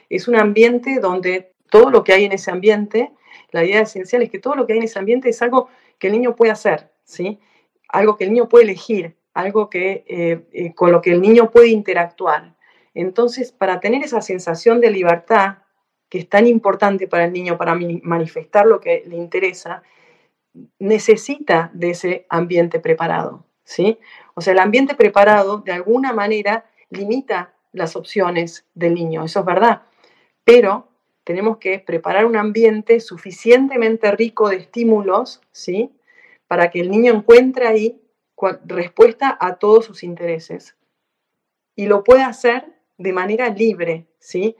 Es 0.08 0.28
un 0.28 0.36
ambiente 0.36 1.00
donde 1.00 1.52
todo 1.70 1.90
lo 1.90 2.04
que 2.04 2.12
hay 2.12 2.24
en 2.24 2.32
ese 2.32 2.50
ambiente, 2.50 3.10
la 3.56 3.64
idea 3.64 3.80
esencial 3.80 4.22
es 4.22 4.30
que 4.30 4.38
todo 4.38 4.54
lo 4.54 4.66
que 4.66 4.74
hay 4.74 4.78
en 4.78 4.84
ese 4.84 4.98
ambiente 4.98 5.28
es 5.28 5.42
algo 5.42 5.68
que 5.98 6.08
el 6.08 6.12
niño 6.12 6.36
puede 6.36 6.52
hacer, 6.52 6.92
¿sí? 7.04 7.40
algo 7.88 8.16
que 8.16 8.24
el 8.24 8.32
niño 8.32 8.48
puede 8.48 8.64
elegir, 8.64 9.16
algo 9.34 9.70
que, 9.70 10.04
eh, 10.06 10.46
eh, 10.52 10.74
con 10.74 10.92
lo 10.92 11.00
que 11.00 11.12
el 11.12 11.20
niño 11.20 11.50
puede 11.50 11.68
interactuar. 11.68 12.54
Entonces, 12.94 13.52
para 13.52 13.80
tener 13.80 14.02
esa 14.02 14.20
sensación 14.20 14.80
de 14.80 14.90
libertad, 14.90 15.58
que 16.08 16.18
es 16.18 16.28
tan 16.28 16.46
importante 16.46 17.08
para 17.08 17.24
el 17.24 17.32
niño 17.32 17.58
para 17.58 17.74
manifestar 17.74 18.66
lo 18.66 18.80
que 18.80 19.02
le 19.06 19.16
interesa, 19.16 19.82
necesita 20.78 21.70
de 21.74 21.90
ese 21.90 22.26
ambiente 22.28 22.80
preparado, 22.80 23.44
¿sí? 23.64 23.98
O 24.34 24.40
sea, 24.40 24.52
el 24.52 24.58
ambiente 24.60 24.94
preparado 24.94 25.58
de 25.58 25.72
alguna 25.72 26.12
manera 26.12 26.64
limita 26.88 27.54
las 27.72 27.96
opciones 27.96 28.64
del 28.74 28.94
niño, 28.94 29.24
eso 29.24 29.40
es 29.40 29.46
verdad, 29.46 29.82
pero 30.44 30.88
tenemos 31.26 31.58
que 31.58 31.80
preparar 31.80 32.24
un 32.24 32.36
ambiente 32.36 33.00
suficientemente 33.00 34.12
rico 34.12 34.48
de 34.48 34.58
estímulos, 34.58 35.40
¿sí? 35.50 35.90
Para 36.46 36.70
que 36.70 36.78
el 36.78 36.88
niño 36.88 37.12
encuentre 37.12 37.66
ahí 37.66 38.00
respuesta 38.64 39.36
a 39.40 39.56
todos 39.56 39.84
sus 39.84 40.04
intereses 40.04 40.76
y 41.74 41.86
lo 41.86 42.04
pueda 42.04 42.28
hacer 42.28 42.66
de 42.96 43.12
manera 43.12 43.48
libre, 43.48 44.06
¿sí? 44.20 44.54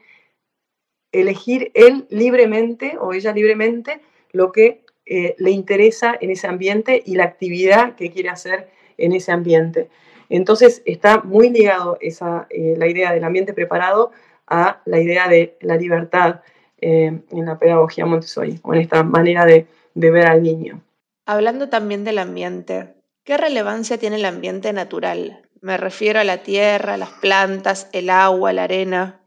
elegir 1.12 1.70
él 1.74 2.08
libremente 2.10 2.98
o 3.00 3.12
ella 3.12 3.32
libremente 3.32 4.00
lo 4.32 4.50
que 4.50 4.84
eh, 5.06 5.36
le 5.38 5.52
interesa 5.52 6.18
en 6.20 6.30
ese 6.30 6.48
ambiente 6.48 7.00
y 7.06 7.14
la 7.14 7.24
actividad 7.24 7.94
que 7.94 8.10
quiere 8.10 8.30
hacer 8.30 8.70
en 8.98 9.12
ese 9.12 9.30
ambiente. 9.30 9.88
Entonces 10.30 10.82
está 10.84 11.20
muy 11.20 11.48
ligado 11.48 11.96
esa, 12.00 12.48
eh, 12.50 12.74
la 12.76 12.88
idea 12.88 13.12
del 13.12 13.22
ambiente 13.22 13.54
preparado 13.54 14.10
a 14.48 14.82
la 14.84 15.00
idea 15.00 15.28
de 15.28 15.56
la 15.60 15.76
libertad 15.76 16.40
eh, 16.88 17.20
en 17.32 17.44
la 17.44 17.58
pedagogía 17.58 18.06
Montessori 18.06 18.60
o 18.62 18.72
en 18.72 18.80
esta 18.80 19.02
manera 19.02 19.44
de, 19.44 19.66
de 19.94 20.10
ver 20.12 20.28
al 20.28 20.44
niño. 20.44 20.80
Hablando 21.24 21.68
también 21.68 22.04
del 22.04 22.18
ambiente, 22.18 22.94
¿qué 23.24 23.36
relevancia 23.36 23.98
tiene 23.98 24.14
el 24.14 24.24
ambiente 24.24 24.72
natural? 24.72 25.42
Me 25.60 25.78
refiero 25.78 26.20
a 26.20 26.24
la 26.24 26.44
tierra, 26.44 26.96
las 26.96 27.10
plantas, 27.10 27.88
el 27.92 28.08
agua, 28.08 28.52
la 28.52 28.62
arena. 28.64 29.20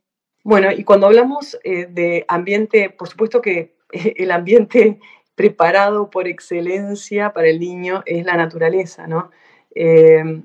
Bueno, 0.45 0.71
y 0.71 0.85
cuando 0.85 1.07
hablamos 1.07 1.59
eh, 1.65 1.87
de 1.87 2.23
ambiente, 2.29 2.91
por 2.91 3.09
supuesto 3.09 3.41
que 3.41 3.75
el 3.91 4.31
ambiente 4.31 5.01
preparado 5.35 6.09
por 6.09 6.29
excelencia 6.29 7.33
para 7.33 7.49
el 7.49 7.59
niño 7.59 8.03
es 8.05 8.23
la 8.23 8.37
naturaleza, 8.37 9.05
¿no? 9.05 9.31
Eh, 9.75 10.43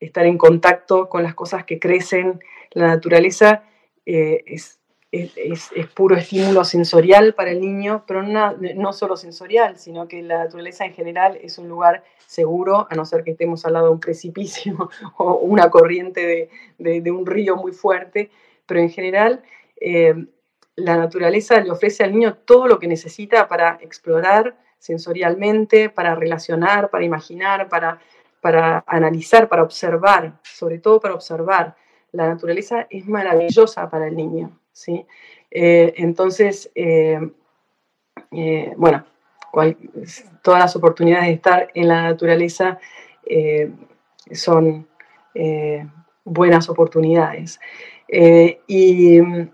estar 0.00 0.24
en 0.24 0.38
contacto 0.38 1.10
con 1.10 1.22
las 1.22 1.34
cosas 1.34 1.66
que 1.66 1.78
crecen, 1.78 2.40
la 2.70 2.86
naturaleza 2.86 3.64
eh, 4.06 4.44
es, 4.46 4.75
puro 5.94 6.16
estímulo 6.16 6.64
sensorial 6.64 7.34
para 7.34 7.50
el 7.50 7.60
niño, 7.60 8.04
pero 8.06 8.22
no, 8.22 8.92
solo 8.92 9.16
sensorial, 9.16 9.78
sino 9.78 10.08
que 10.08 10.22
la 10.22 10.38
naturaleza 10.38 10.84
en 10.84 10.94
general 10.94 11.38
es 11.42 11.58
un 11.58 11.68
lugar 11.68 12.04
seguro, 12.26 12.86
a 12.90 12.94
no 12.94 13.04
ser 13.04 13.22
que 13.24 13.30
estemos 13.30 13.64
al 13.64 13.74
lado 13.74 13.86
de 13.86 13.92
un 13.92 14.00
precipicio 14.00 14.90
o 15.16 15.34
una 15.34 15.70
corriente 15.70 16.50
de 16.78 17.10
un 17.10 17.24
río 17.24 17.56
muy 17.56 17.72
fuerte, 17.72 18.30
pero 18.66 18.80
en 18.80 18.90
general 18.90 19.42
eh, 19.80 20.26
la 20.74 20.96
naturaleza 20.96 21.60
le 21.60 21.70
ofrece 21.70 22.04
al 22.04 22.12
niño 22.12 22.34
todo 22.44 22.66
lo 22.66 22.78
que 22.78 22.86
necesita 22.86 23.48
para 23.48 23.78
explorar 23.80 24.56
sensorialmente, 24.78 25.88
para 25.88 26.14
relacionar, 26.14 26.90
para 26.90 27.04
imaginar, 27.04 27.68
para, 27.68 27.98
para 28.40 28.84
analizar, 28.86 29.48
para 29.48 29.62
observar, 29.62 30.38
sobre 30.42 30.78
todo 30.78 31.00
para 31.00 31.14
observar. 31.14 31.76
La 32.12 32.28
naturaleza 32.28 32.86
es 32.90 33.06
maravillosa 33.06 33.88
para 33.90 34.06
el 34.06 34.16
niño, 34.16 34.58
¿sí? 34.76 35.06
Eh, 35.50 35.94
entonces, 35.96 36.70
eh, 36.74 37.18
bueno, 38.76 39.04
todas 40.42 40.60
las 40.60 40.76
oportunidades 40.76 41.26
de 41.26 41.32
estar 41.32 41.70
en 41.74 41.88
la 41.88 42.02
naturaleza 42.02 42.78
son 44.32 44.86
buenas 46.24 46.68
oportunidades. 46.68 47.58
Eh, 48.08 48.60
y 48.66 49.20
mm, 49.20 49.48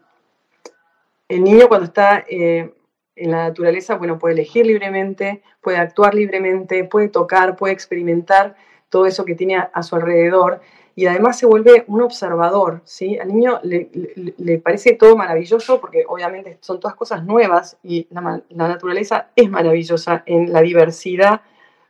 el 1.28 1.44
niño 1.44 1.68
cuando 1.68 1.86
está 1.86 2.24
eh, 2.28 2.74
en 3.14 3.30
la 3.30 3.48
naturaleza, 3.48 3.94
bueno, 3.96 4.18
puede 4.18 4.34
elegir 4.34 4.66
libremente, 4.66 5.42
puede 5.60 5.78
actuar 5.78 6.14
libremente, 6.14 6.84
puede 6.84 7.08
tocar, 7.08 7.56
puede 7.56 7.74
experimentar 7.74 8.56
todo 8.88 9.06
eso 9.06 9.24
que 9.24 9.34
tiene 9.34 9.56
a, 9.56 9.82
su 9.82 9.94
alrededor 9.94 10.60
y 10.94 11.06
además 11.06 11.38
se 11.38 11.46
vuelve 11.46 11.84
un 11.86 12.02
observador, 12.02 12.82
¿sí? 12.84 13.18
Al 13.18 13.28
niño 13.28 13.60
le, 13.62 14.58
parece 14.58 14.94
todo 14.94 15.16
maravilloso 15.16 15.80
porque 15.80 16.04
obviamente 16.06 16.58
son 16.60 16.80
todas 16.80 16.96
cosas 16.96 17.24
nuevas 17.24 17.78
y 17.82 18.06
la, 18.10 18.42
la 18.50 18.68
naturaleza 18.68 19.30
es 19.36 19.48
maravillosa 19.48 20.22
en 20.26 20.52
la 20.52 20.60
diversidad 20.60 21.42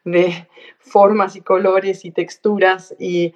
de 0.04 0.46
formas 0.78 1.36
y 1.36 1.40
colores 1.40 2.04
y 2.04 2.10
texturas 2.10 2.94
y, 2.98 3.34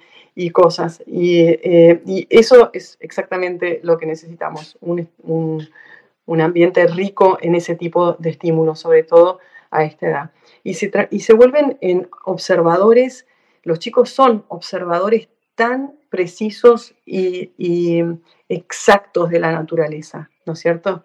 cosas. 0.51 1.01
Eh, 1.07 2.01
y, 2.05 2.27
eso 2.29 2.69
es 2.73 2.97
exactamente 2.99 3.79
lo 3.83 3.97
que 3.97 4.05
necesitamos, 4.05 4.77
un, 4.81 6.41
ambiente 6.41 6.85
rico 6.87 7.37
en 7.41 7.55
ese 7.55 7.75
tipo 7.75 8.13
de 8.13 8.29
estímulos, 8.29 8.79
sobre 8.79 9.03
todo 9.03 9.39
a 9.71 9.83
esta 9.83 10.07
edad. 10.07 10.31
Y 10.63 10.75
se, 10.75 10.91
y 11.09 11.21
se 11.21 11.33
vuelven 11.33 11.77
en 11.81 12.07
observadores, 12.25 13.25
los 13.63 13.79
chicos 13.79 14.09
son 14.09 14.45
observadores 14.47 15.29
tan 15.57 15.97
precisos 16.09 16.93
y, 17.03 18.03
exactos 18.47 19.29
de 19.29 19.39
la 19.39 19.51
naturaleza, 19.51 20.29
¿no 20.45 20.53
es 20.53 20.59
cierto? 20.59 21.03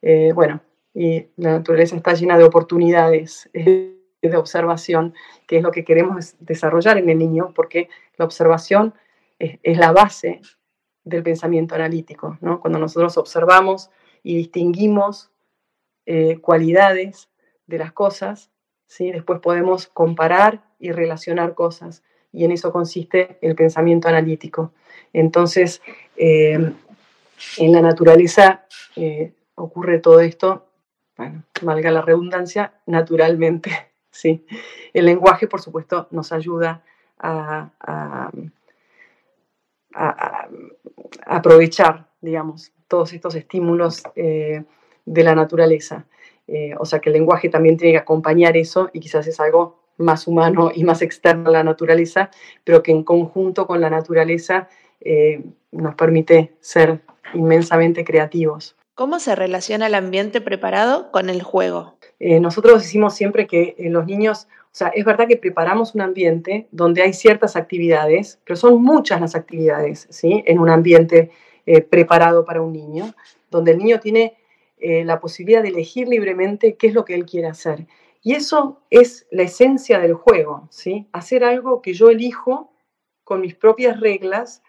Eh, 0.00 0.32
bueno, 0.34 0.60
y 0.94 1.26
la 1.36 1.52
naturaleza 1.52 1.94
está 1.94 2.14
llena 2.14 2.38
de 2.38 2.44
oportunidades 2.44 3.48
de 3.52 4.36
observación, 4.36 5.14
que 5.46 5.58
es 5.58 5.62
lo 5.62 5.70
que 5.70 5.84
queremos 5.84 6.34
desarrollar 6.40 6.96
en 6.96 7.10
el 7.10 7.18
niño, 7.18 7.52
porque 7.54 7.90
la 8.16 8.24
observación 8.24 8.94
es, 9.38 9.78
la 9.78 9.92
base 9.92 10.40
del 11.04 11.22
pensamiento 11.22 11.74
analítico. 11.74 12.38
Cuando 12.40 12.78
nosotros 12.78 13.18
observamos 13.18 13.90
y 14.22 14.36
distinguimos 14.36 15.30
eh, 16.06 16.38
cualidades 16.40 17.28
de 17.66 17.78
las 17.78 17.92
cosas, 17.92 18.50
¿sí? 18.86 19.12
después 19.12 19.40
podemos 19.40 19.86
comparar 19.86 20.64
y 20.78 20.90
relacionar 20.92 21.54
cosas, 21.54 22.02
y 22.32 22.44
en 22.44 22.52
eso 22.52 22.72
consiste 22.72 23.38
el 23.42 23.54
pensamiento 23.54 24.08
analítico. 24.08 24.72
Entonces, 25.12 25.82
eh, 26.16 26.72
en 27.58 27.72
la 27.72 27.80
naturaleza 27.80 28.66
eh, 28.96 29.32
ocurre 29.54 29.98
todo 29.98 30.20
esto, 30.20 30.66
bueno, 31.16 31.42
valga 31.62 31.90
la 31.90 32.02
redundancia, 32.02 32.74
naturalmente. 32.86 33.70
¿sí? 34.10 34.46
El 34.92 35.06
lenguaje, 35.06 35.46
por 35.46 35.60
supuesto, 35.60 36.08
nos 36.10 36.32
ayuda 36.32 36.82
a, 37.18 38.30
aprovechar, 41.26 42.06
digamos, 42.20 42.72
todos 42.86 43.12
estos 43.12 43.34
estímulos 43.34 44.02
eh, 44.14 44.62
de 45.04 45.24
la 45.24 45.34
naturaleza. 45.34 46.06
O 46.78 46.84
sea 46.84 46.98
que 46.98 47.10
el 47.10 47.12
lenguaje 47.12 47.48
también 47.48 47.76
tiene 47.76 47.92
que 47.92 47.98
acompañar 47.98 48.56
eso 48.56 48.90
y 48.92 48.98
quizás 48.98 49.24
es 49.28 49.38
algo 49.38 49.79
más 50.00 50.26
humano 50.26 50.70
y 50.74 50.84
más 50.84 51.02
externo 51.02 51.48
a 51.48 51.52
la 51.52 51.64
naturaleza, 51.64 52.30
pero 52.64 52.82
que 52.82 52.92
en 52.92 53.04
conjunto 53.04 53.66
con 53.66 53.80
la 53.80 53.90
naturaleza 53.90 54.68
eh, 55.00 55.42
nos 55.72 55.94
permite 55.94 56.52
ser 56.60 57.00
inmensamente 57.34 58.04
creativos. 58.04 58.76
¿Cómo 58.94 59.18
se 59.18 59.34
relaciona 59.34 59.86
el 59.86 59.94
ambiente 59.94 60.40
preparado 60.40 61.10
con 61.10 61.30
el 61.30 61.42
juego? 61.42 61.94
Eh, 62.18 62.40
nosotros 62.40 62.82
decimos 62.82 63.14
siempre 63.14 63.46
que 63.46 63.74
los 63.78 64.04
niños, 64.04 64.48
o 64.64 64.72
sea, 64.72 64.88
es 64.88 65.04
verdad 65.04 65.26
que 65.26 65.36
preparamos 65.36 65.94
un 65.94 66.02
ambiente 66.02 66.66
donde 66.70 67.02
hay 67.02 67.12
ciertas 67.12 67.56
actividades, 67.56 68.38
pero 68.44 68.56
son 68.56 68.82
muchas 68.82 69.20
las 69.20 69.34
actividades, 69.34 70.06
¿sí? 70.10 70.42
En 70.46 70.58
un 70.58 70.68
ambiente 70.68 71.30
preparado 71.88 72.44
para 72.44 72.62
un 72.62 72.72
niño, 72.72 73.14
donde 73.50 73.72
el 73.72 73.78
niño 73.78 74.00
tiene 74.00 74.34
eh, 74.80 75.04
la 75.04 75.20
posibilidad 75.20 75.62
de 75.62 75.68
elegir 75.68 76.08
libremente 76.08 76.74
qué 76.76 76.86
es 76.86 76.94
lo 76.94 77.04
que 77.04 77.14
él 77.14 77.26
quiere 77.26 77.48
hacer. 77.48 77.86
Y 78.22 78.34
eso 78.34 78.82
es 78.90 79.26
la 79.30 79.44
esencia 79.44 79.98
del 79.98 80.14
juego, 80.14 80.68
¿sí? 80.70 81.08
Hacer 81.12 81.42
algo 81.44 81.80
que 81.80 81.94
yo 81.94 82.10
elijo 82.10 82.72
con 83.24 83.40
mis 83.40 83.54
propias 83.54 84.00
reglas, 84.00 84.62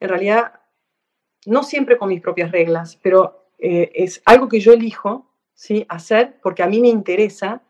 en 0.00 0.08
realidad 0.08 0.60
no 1.46 1.62
siempre 1.62 1.98
con 1.98 2.08
mis 2.08 2.20
propias 2.20 2.50
reglas, 2.50 2.96
pero 2.96 3.46
eh, 3.58 3.92
es 3.94 4.22
algo 4.24 4.48
que 4.48 4.60
yo 4.60 4.72
elijo, 4.72 5.30
¿sí? 5.54 5.86
Hacer 5.88 6.38
porque 6.42 6.62
a 6.62 6.66
mí 6.66 6.80
me 6.80 6.88
interesa 6.88 7.62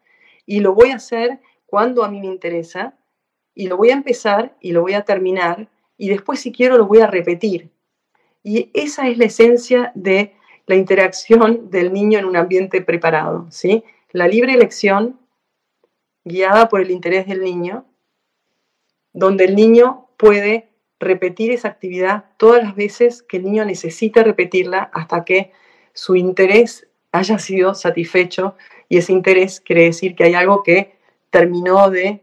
y 0.47 0.61
lo 0.61 0.75
voy 0.75 0.91
a 0.91 0.97
hacer 0.97 1.41
cuando 1.67 2.03
a 2.03 2.11
mí 2.11 2.21
me 2.21 2.27
interesa 2.27 2.97
y 3.55 3.67
lo 3.67 3.77
voy 3.77 3.91
a 3.91 3.95
empezar 3.95 4.57
y 4.61 4.73
lo 4.73 4.81
voy 4.83 4.95
a 4.95 5.05
terminar 5.05 5.69
y 5.97 6.09
después 6.09 6.41
si 6.41 6.51
quiero 6.51 6.79
lo 6.79 6.87
voy 6.87 7.01
a 7.01 7.07
repetir. 7.07 7.71
Y 8.43 8.71
esa 8.73 9.07
es 9.09 9.19
la 9.19 9.27
esencia 9.27 9.93
de 9.95 10.35
la 10.67 10.77
interacción 10.77 11.69
del 11.71 11.93
niño 11.93 12.19
en 12.19 12.25
un 12.25 12.37
ambiente 12.37 12.81
preparado, 12.81 13.47
¿sí? 13.51 13.85
La 14.13 14.27
libre 14.27 14.55
elección 14.55 15.21
guiada 16.25 16.69
por 16.69 16.81
el 16.81 16.91
interés 16.91 17.27
del 17.27 17.43
niño, 17.43 17.87
donde 19.13 19.45
el 19.45 19.55
niño 19.55 20.09
puede 20.17 20.71
repetir 20.99 21.51
esa 21.51 21.69
actividad 21.69 22.27
todas 22.37 22.63
las 22.63 22.75
veces 22.75 23.23
que 23.23 23.39
el 23.39 23.45
niño 23.45 23.65
necesita 23.65 24.23
repetirla 24.23 24.91
hasta 24.93 25.25
que 25.25 25.53
su 25.95 26.15
interés 26.15 26.87
haya 27.13 27.39
sido 27.39 27.75
satisfecho 27.75 28.57
y 28.89 28.99
ese 28.99 29.13
interés 29.13 29.61
quiere 29.61 29.85
decir 29.85 30.15
que 30.15 30.25
hay 30.25 30.35
algo 30.35 30.63
que 30.63 30.99
terminó 31.31 31.91
de 31.91 32.23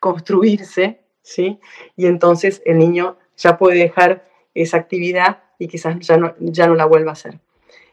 construirse, 0.00 1.00
¿sí? 1.22 1.60
Y 1.96 2.06
entonces 2.06 2.62
el 2.64 2.78
niño 2.78 3.18
ya 3.36 3.56
puede 3.56 3.78
dejar 3.78 4.28
esa 4.54 4.78
actividad 4.78 5.44
y 5.58 5.68
quizás 5.68 5.98
ya 6.00 6.16
no, 6.16 6.34
ya 6.40 6.66
no 6.66 6.74
la 6.74 6.86
vuelva 6.86 7.10
a 7.10 7.12
hacer. 7.12 7.38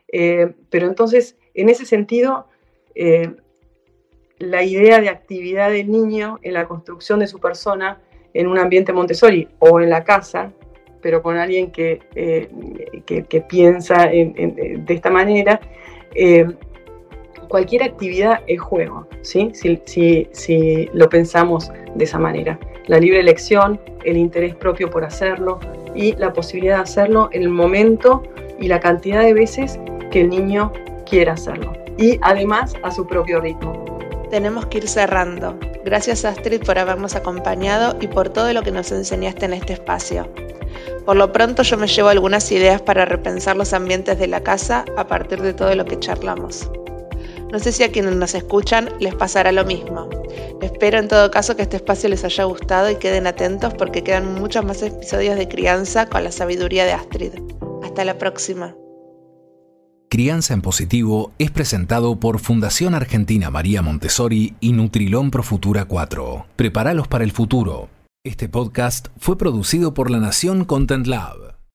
Eh, 0.08 0.54
pero 0.70 0.88
entonces, 0.88 1.36
en 1.54 1.70
ese 1.70 1.86
sentido, 1.86 2.48
eh, 2.98 3.32
la 4.40 4.64
idea 4.64 5.00
de 5.00 5.10
actividad 5.10 5.72
del 5.72 5.92
niño 5.92 6.40
en 6.42 6.54
la 6.54 6.68
construcción 6.68 7.20
de 7.20 7.28
su 7.28 7.40
persona 7.40 8.02
en 8.34 8.48
un 8.48 8.58
ambiente 8.58 8.94
Montessori 8.94 9.48
o 9.60 9.80
en 9.80 9.90
la 9.90 10.04
casa, 10.04 10.52
pero 11.02 11.22
con 11.22 11.38
alguien 11.38 11.72
que, 11.72 12.02
eh, 12.16 12.50
que, 13.06 13.42
piensa 13.42 14.08
de 14.08 14.86
esta 14.90 15.10
manera, 15.10 15.60
cualquier 17.48 17.84
actividad 17.84 18.42
es 18.48 18.60
juego, 18.60 19.08
¿sí? 19.22 19.52
Si, 19.54 19.80
si, 19.86 20.28
si, 20.32 20.90
lo 20.94 21.10
pensamos 21.10 21.72
de 21.96 22.04
esa 22.04 22.20
manera. 22.20 22.60
La 22.88 23.00
libre 23.00 23.20
elección, 23.20 23.80
el 24.04 24.18
interés 24.18 24.56
propio 24.56 24.90
por 24.90 25.04
hacerlo, 25.04 25.60
y 25.96 26.14
la 26.16 26.32
posibilidad 26.34 26.78
de 26.78 26.84
hacerlo 26.84 27.30
en 27.32 27.44
el 27.44 27.50
momento 27.50 28.24
y 28.60 28.68
la 28.68 28.80
cantidad 28.80 29.24
de 29.24 29.34
veces 29.34 29.80
que 30.12 30.22
el 30.22 30.30
niño 30.30 30.72
quiera 31.10 31.34
hacerlo. 31.34 31.74
Y 31.98 32.20
además 32.22 32.74
a 32.84 32.92
su 32.92 33.06
propio 33.08 33.42
ritmo. 33.42 33.86
Tenemos 34.30 34.66
que 34.68 34.80
ir 34.80 34.88
cerrando. 34.88 35.58
Gracias 35.86 36.26
Astrid 36.26 36.64
por 36.64 36.78
habernos 36.78 37.16
acompañado 37.16 37.98
y 38.02 38.08
por 38.08 38.30
todo 38.30 38.52
lo 38.52 38.62
que 38.62 38.72
nos 38.72 38.92
enseñaste 38.92 39.46
en 39.46 39.54
este 39.54 39.74
espacio. 39.74 40.30
Por 41.06 41.16
lo 41.16 41.32
pronto 41.32 41.64
yo 41.64 41.78
me 41.78 41.88
llevo 41.88 42.10
algunas 42.10 42.52
ideas 42.52 42.82
para 42.82 43.06
repensar 43.06 43.56
los 43.56 43.74
ambientes 43.74 44.20
de 44.20 44.28
la 44.28 44.42
casa 44.42 44.84
a 44.98 45.08
partir 45.08 45.42
de 45.42 45.54
todo 45.54 45.74
lo 45.76 45.86
que 45.86 45.98
charlamos. 45.98 46.70
No 47.52 47.60
sé 47.60 47.72
si 47.72 47.84
a 47.84 47.92
quienes 47.92 48.16
nos 48.16 48.36
escuchan 48.36 48.90
les 49.00 49.16
pasará 49.16 49.54
lo 49.54 49.64
mismo. 49.64 50.10
Espero 50.62 51.00
en 51.00 51.08
todo 51.08 51.32
caso 51.32 51.56
que 51.56 51.62
este 51.62 51.78
espacio 51.78 52.10
les 52.10 52.26
haya 52.26 52.44
gustado 52.44 52.90
y 52.90 52.96
queden 52.96 53.26
atentos 53.26 53.74
porque 53.76 54.04
quedan 54.04 54.36
muchos 54.36 54.66
más 54.66 54.82
episodios 54.82 55.38
de 55.38 55.48
crianza 55.48 56.08
con 56.08 56.26
la 56.26 56.32
sabiduría 56.32 56.86
de 56.86 56.92
Astrid. 56.92 57.32
Hasta 57.84 58.04
la 58.04 58.18
próxima. 58.18 58.76
Crianza 60.10 60.54
en 60.54 60.62
Positivo 60.62 61.34
es 61.38 61.52
presentado 61.52 62.18
por 62.18 62.40
Fundación 62.40 62.96
Argentina 62.96 63.52
María 63.52 63.82
Montessori 63.82 64.56
y 64.62 64.72
Nutrilón 64.72 65.32
Pro 65.32 65.44
Futura 65.44 65.84
4. 65.84 66.46
Prepáralos 66.56 67.10
para 67.10 67.26
el 67.26 67.34
futuro. 67.34 67.90
Este 68.24 68.48
podcast 68.48 69.10
fue 69.18 69.38
producido 69.38 69.94
por 69.94 70.10
La 70.10 70.20
Nación 70.20 70.64
Content 70.64 71.08
Lab. 71.08 71.57